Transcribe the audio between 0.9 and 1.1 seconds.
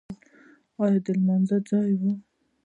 د